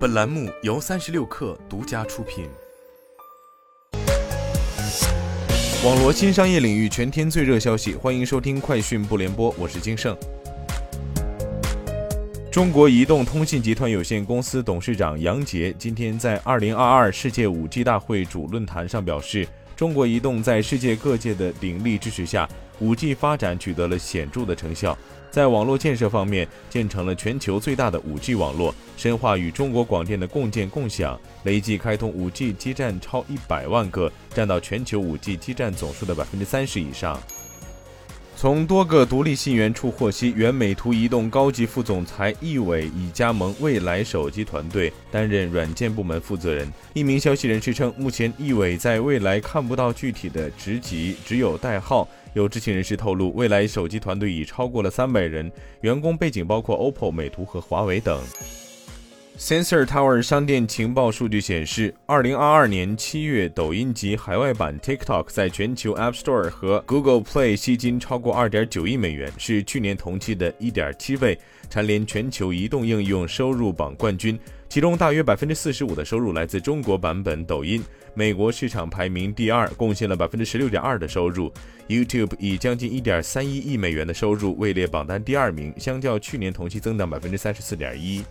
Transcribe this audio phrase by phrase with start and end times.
[0.00, 2.48] 本栏目由三十六氪独家出品。
[5.84, 10.16] 网络新商业领域全天最热消息，欢迎收听快讯不联播，我是金盛。
[12.50, 19.46] 中国移动通信集团有限公司董事长杨杰今天在二零二二世界五 G 大会主论坛上表示。
[19.76, 22.46] 中国移动在世界各界的鼎力支持下
[22.80, 24.96] ，5G 发展取得了显著的成效。
[25.30, 37.16] 在网络建设方面，建成了全球最大的 5G 网络，深化与中国广电的共建共享，累计开通 5G 基站超一百万个，占到全球 5G 基站总数的百分之三十以上。
[38.40, 46.66] 从多个独立信源处获悉，原美图移动高级副总裁易伟已加盟未来手机团队，担任软件部门负责人。
[46.94, 52.08] 一名消息人士称，目前易伟在未来看不到具体的职级，只有代号。
[52.32, 58.22] 有知情人士透露，未来手机团队已超过了三百人，员工背景包括 OPPO、美图和华为等。
[59.40, 71.38] Sensor Tower 商店情报数据显示，二零二二年七月，抖音及海外版 TikTok 在全球 App Store 和 Google Play 吸金超过二点九亿美元，是去年同期的一点七倍，
[71.70, 74.38] 蝉联全球移动应用收入榜冠军。
[74.68, 81.50] 其中，大约百分之四十五的收入来自中国版本抖音，美国市场排名第二，贡献了百分之十六点二的收入。
[81.88, 88.22] YouTube 以将近一点三一亿美元的收入位列榜单第二名，相较去年同期增长百分之三十四点一。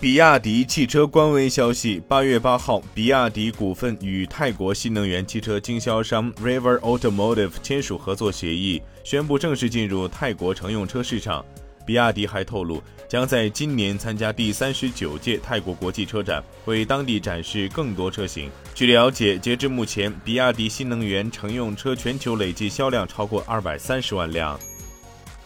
[0.00, 11.42] 比亚迪汽车官微消息：八月八号，比亚迪股份与泰国新能源汽车经销商 River Automotive 签署合作协议，宣布正式进入泰国乘用车市场。
[11.86, 18.50] 比亚迪还透露，将在今年参加第三十九届泰国国际车展，为当地展示更多车型。
[18.74, 24.58] 据了解，截至目前，比亚迪新能源乘用车全球累计销量超过二百三十万辆。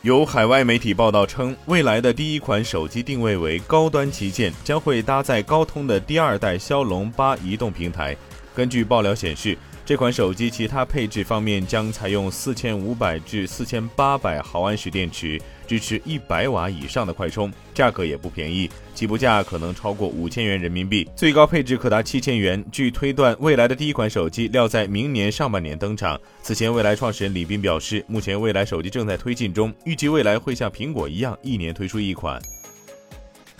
[0.03, 8.17] 有海外媒体报道称，未来的第一款手机定位为高端旗舰，将会搭载高通的第二代骁龙八移动平台。
[8.59, 9.57] 根据爆料显示，
[9.87, 15.41] 这款手机其他配置方面将采用四千五百至四千八百毫安时电池。
[15.65, 22.65] 支持一百瓦以上的快充，价格也不便宜，起步价可能超过五千元人民币，最高配置可达七千元。
[22.73, 26.21] 据推断，未来的第一款手机料在明年上半年登场。
[26.43, 32.43] 此前，未来创始人李斌表示，目前未来手机正在推进中，预计未来会像苹果一样，一年推出一款。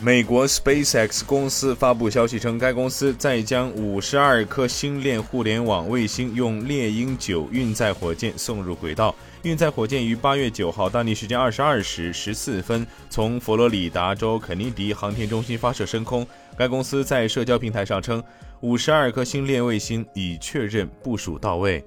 [0.01, 9.13] 美国 SpaceX 公司发布消息称，该公司在将五十二颗星链互联网卫星用猎鹰九运载火箭送入轨道。
[9.43, 16.25] 运载火箭于八月九号当地时间二十二时十四分从佛罗里达州肯尼迪航天中心发射升空。
[16.57, 18.23] 该公司在社交平台上称，
[18.61, 21.83] 五十二颗星链卫星已确认部署到位。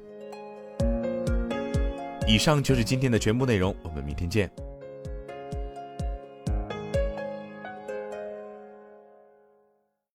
[2.29, 4.51] 以上就是今天的全部内容，我们明天见。